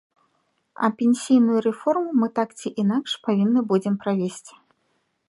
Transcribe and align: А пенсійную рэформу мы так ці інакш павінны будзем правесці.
А 0.85 0.87
пенсійную 1.01 1.57
рэформу 1.67 2.09
мы 2.21 2.27
так 2.39 2.49
ці 2.63 2.73
інакш 2.85 3.11
павінны 3.29 3.61
будзем 3.73 3.95
правесці. 4.07 4.53